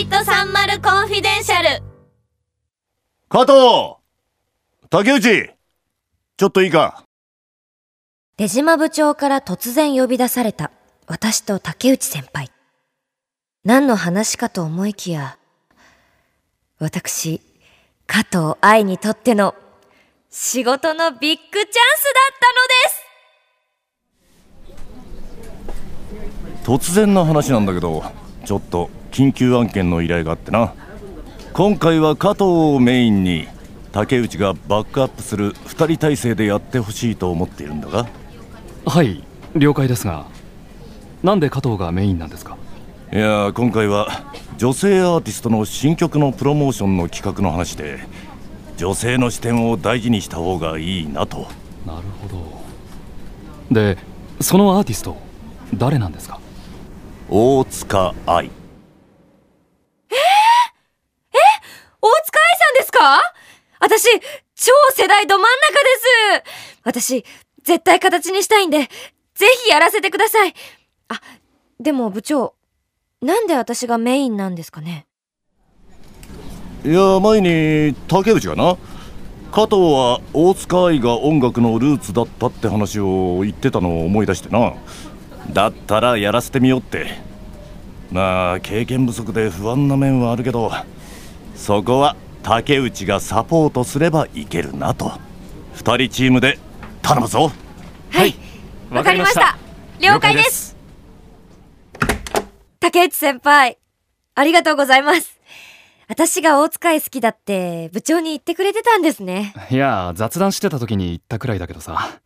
[0.00, 1.82] ミット30コンフィデンシャル。
[3.28, 3.52] 加藤
[4.88, 5.50] 竹内
[6.38, 7.04] ちょっといいか？
[8.38, 10.70] 出島部長から突然呼び出された。
[11.06, 12.50] 私と竹内先輩。
[13.62, 15.36] 何の話かと思いきや、
[16.78, 17.42] 私、
[18.06, 19.54] 加藤愛にとっての
[20.30, 21.76] 仕事のビッグチャンスだ
[22.32, 22.38] っ
[26.64, 26.90] たのです。
[26.90, 28.02] 突然の話なんだけど
[28.50, 30.74] ちょっと緊急案件の依頼があってな。
[31.52, 33.46] 今回は加藤をメインに
[33.92, 38.08] 竹内がバックアップする2人体制でやってほしいと思っているんだが。
[38.86, 39.22] はい
[39.54, 40.26] 了解ですが。
[41.22, 42.56] なんで加藤がメインなんですか？
[43.12, 44.08] いや今回は
[44.58, 48.00] 女性アーティストの新曲のプロモーションの企画の話で
[48.78, 51.46] 女性の視点を大事にした方がいいなと。
[51.86, 52.42] なるほど。
[53.70, 53.96] で
[54.40, 55.16] そのアーティスト
[55.72, 56.39] 誰なんですか？
[57.32, 58.46] 大塚愛。
[58.46, 58.50] えー、
[60.10, 60.16] え？
[62.02, 63.20] 大塚愛さんですか？
[63.78, 64.08] 私、
[64.56, 65.78] 超世代ど真ん中で
[66.42, 66.50] す。
[66.82, 67.24] 私、
[67.62, 70.54] 絶対形にしたいんで、ぜひやらせてください。
[71.06, 71.20] あ、
[71.78, 72.56] でも部長、
[73.22, 75.06] なんで私がメインなんですかね？
[76.84, 78.76] いや前に竹内がな
[79.52, 84.74] 加藤は大塚愛が音楽のルーツだったって話を言ってたのを思い出してな。
[85.52, 87.18] だったらやらせてみようって
[88.10, 90.70] まあ経験不足で不安な面はあるけど
[91.54, 95.12] そこは竹内がサポートすればいけるなと。
[95.76, 96.58] 2人チームで
[97.02, 97.52] 頼むぞ。
[98.10, 98.34] はい。
[98.90, 99.58] わかりました。
[100.00, 100.76] 了解です。
[102.80, 103.78] 竹内先輩
[104.34, 105.38] ありがとうございます。
[106.08, 109.54] 私が大塚愛好きだって部長に言ってくれてたんですね。
[109.70, 112.20] いや雑談してた時に言ったくらいだけどさ。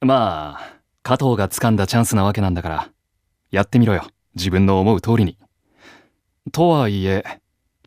[0.00, 2.88] まあ加藤が掴んだチャンスなわけなんだから
[3.52, 5.36] やってみろよ自分の思う通りに。
[6.50, 7.24] とはいえ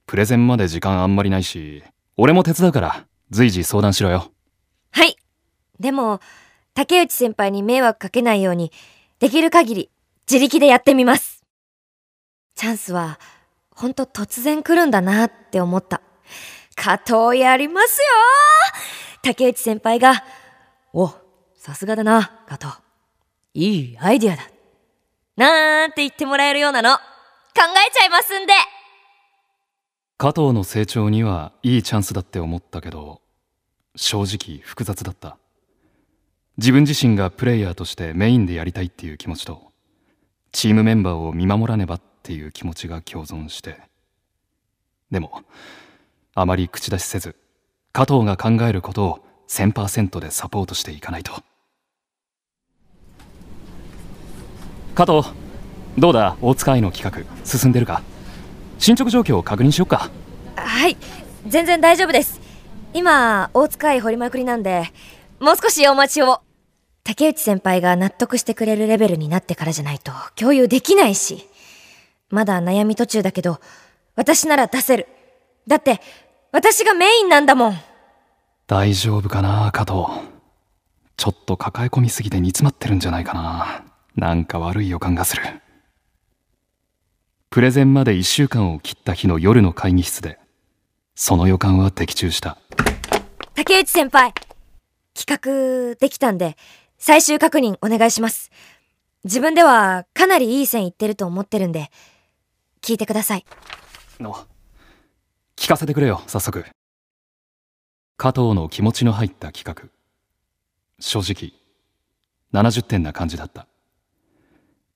[0.06, 1.83] プレゼンまで時間あんまりないし
[2.17, 4.32] 俺も手伝うから随時相談しろよ。
[4.92, 5.16] はい。
[5.80, 6.20] でも
[6.73, 8.72] 竹内先輩に迷惑かけないように
[9.20, 9.89] できる限り
[10.30, 11.44] 自力でやってみます。
[12.55, 13.20] チャンスは
[13.72, 16.02] ほんと突然来るんだなって思った。
[16.76, 18.05] 加藤やりますよ。
[19.22, 20.23] 竹内先輩が
[20.94, 21.14] お
[21.55, 22.67] さすがだな加藤。
[23.54, 24.55] いいアイディアだ。
[25.38, 26.96] なんて言ってもらえるようなの。
[26.96, 27.02] 考
[27.56, 28.54] えちゃいますんで。
[30.18, 33.22] 加藤の成長にはいいチャンスだって思ったけど
[33.98, 35.38] 正直複雑だった。
[36.58, 39.73] 自分自身がプレイヤーとしてメインでやりたいっていう気持ちと
[40.54, 43.82] チームメンバーを見守らねばっていう気持ちが共存して。
[45.12, 45.44] でも
[46.34, 47.36] あまり口出しせず
[47.92, 49.20] 加藤が考えることを
[49.50, 51.44] 1000%でサポートしていかないと。
[54.95, 55.28] 加藤
[55.98, 56.38] どうだ？
[56.42, 58.02] 大塚愛の企画進んでるか？
[58.80, 60.10] 進捗状況を確認しよっか。
[60.56, 60.95] はい
[61.48, 62.39] 全然大丈夫です。
[62.94, 64.92] 今大塚愛掘りまくりなんで
[65.42, 66.42] もう少しお待ちを。
[67.04, 71.48] 竹内先輩が納得してくれるレベルになってからじゃないと共有できないし。
[72.30, 73.60] まだ悩み途中だけど
[74.16, 75.08] 私なら出せる。
[75.67, 76.00] だって
[76.54, 77.76] 私がメインなんだもん。
[78.66, 80.05] 大丈夫かな加藤。
[81.17, 83.84] ちょっと抱え込みすぎて煮詰まってるんじゃないかな
[84.15, 85.43] なんか悪い予感がする。
[87.49, 90.39] プレゼンまで1週間を切った日の夜の会議室で
[91.15, 92.58] その予感は的中した。
[93.55, 94.33] 竹内先輩
[95.14, 96.58] 企画できたんで
[96.98, 98.52] 最終確認お願いします。
[99.25, 101.89] 自分ではかなりいい線いってると思ってるんで
[102.81, 103.45] 聞いてください。
[104.20, 104.36] の
[105.58, 106.65] 聞かせてくれよ早速。
[108.17, 109.89] 加藤の気持ちの入った企画。
[110.99, 111.52] 正直
[112.54, 113.67] 70点な感じだった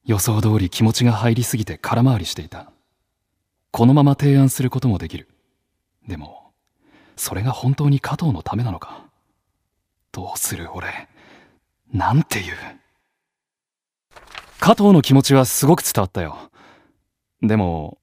[0.05, 2.71] 予想通り気持ちが入りすぎて空回りしていた。
[3.71, 5.29] このまま提案することもできる。
[6.07, 6.51] でも
[7.15, 9.05] それが本当に加藤のためなのか？
[10.11, 11.07] どうする俺？
[11.93, 12.57] なんて言う？
[14.59, 16.49] 加藤の気持ちはすごく伝わったよ。
[17.41, 17.99] でも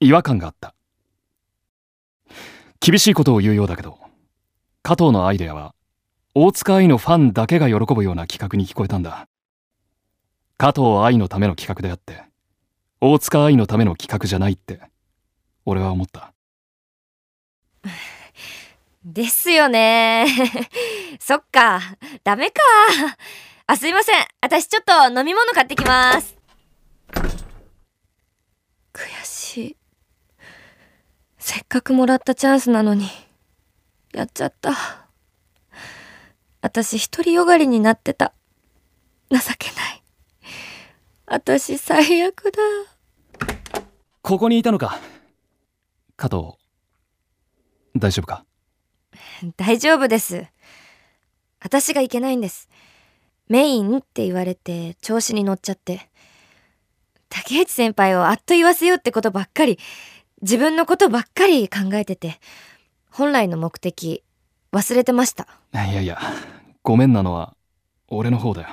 [0.00, 0.74] 違和感があった。
[2.80, 3.98] 厳しいことを言うようだけど
[4.82, 5.74] 加藤のアイデアは
[6.34, 9.28] 大塚愛のファンだけが喜ぶような企画に聞こえたんだ。
[10.60, 12.22] 加藤愛のための企画であって
[13.00, 14.78] 大塚愛のための企画じゃないって
[15.64, 16.34] 俺は思った。
[19.02, 20.26] ですよね。
[21.18, 21.80] そっか。
[22.24, 22.60] ダメか。
[23.68, 24.26] あすいません。
[24.42, 26.36] 私ちょっと飲み物買ってきます。
[28.92, 29.76] 悔しい。
[31.38, 33.08] せっかくもらったチャンスなのに
[34.12, 34.74] やっちゃった。
[36.60, 38.34] 私独りよがりになってた。
[39.30, 39.89] 情けない
[41.32, 42.58] 私最悪だ
[44.20, 44.98] ここにいたのか
[46.16, 46.54] 加藤
[47.96, 48.44] 大丈夫か？
[49.56, 50.44] 大丈夫です。
[51.62, 52.68] 私がいけないんです。
[53.48, 56.10] メインって言われて調子に乗っちゃって。
[57.28, 59.78] 竹内先輩をあっと言わせようってことばっかり、
[60.42, 62.40] 自分のことばっかり考えてて、
[63.08, 64.24] 本来の目的
[64.72, 65.46] 忘れてました。
[65.74, 66.18] いやいや
[66.82, 67.54] ごめんなのは
[68.08, 68.68] 俺の方だよ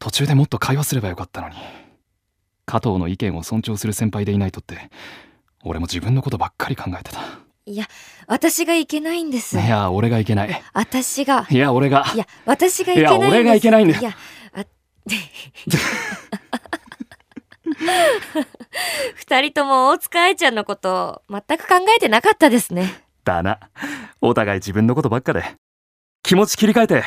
[0.00, 1.54] 途中でもっと会話すればよかったのに
[2.66, 4.90] 加藤の意見を尊重する先輩でいないとって
[5.62, 7.20] 俺も自分のことばっかり考えてた
[7.66, 7.84] いや、
[8.26, 9.56] 私がいけないんです。
[9.56, 11.46] いや俺がいけない私が。
[11.50, 13.18] いや俺がいや、私がいけない。
[13.18, 14.16] いや俺がいけないんだよいや、
[14.54, 14.64] あ、
[19.14, 23.04] 二人とも大塚愛ちゃんのこと全く考えてなかったですね。
[23.24, 23.60] だな
[24.20, 25.44] お互い自分のことばっかで
[26.22, 27.04] 気持ち切り替えて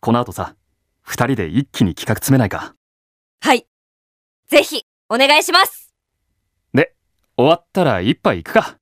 [0.00, 0.56] この後さ
[1.02, 2.74] 二人で一気に企画詰めないか。
[3.40, 3.66] はい。
[4.48, 5.82] ぜひ、お願いします。
[7.34, 8.76] 終わったら一杯行くか。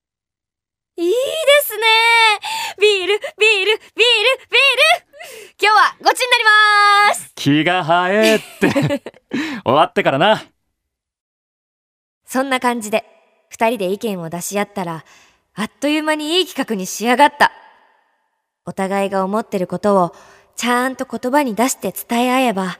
[0.96, 1.14] いいで
[1.62, 1.86] すね。
[2.80, 3.80] ビール、ビール、ビール、ビール。
[5.58, 6.44] 今日はごちになり
[7.08, 7.32] ます。
[7.36, 9.02] 気が早えって。
[9.64, 10.42] 終わってからな。
[12.26, 13.04] そんな感じで、
[13.48, 15.04] 二人で意見を出し合ったら、
[15.54, 17.52] あっという間にいい企画に仕上がった。
[18.66, 20.16] お互いが思ってることを、
[20.60, 22.78] ちゃんと言葉に出して伝え合えば、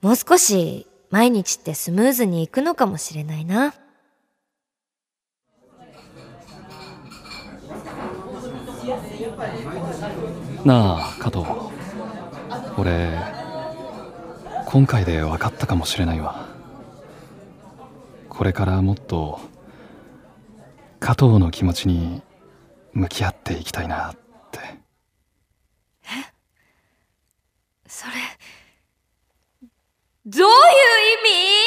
[0.00, 3.74] もう少し毎日ってスムーズにいくのかもしれないな。
[10.64, 11.44] なあ加藤。
[12.78, 13.18] 俺
[14.64, 16.48] 今回で分かったかもしれないわ。
[18.30, 19.38] これからもっと
[21.00, 22.22] 加藤の気持ちに
[22.94, 24.20] 向き合っていきたいなって。
[27.90, 28.12] それ
[30.24, 30.52] どういう意
[31.24, 31.59] 味？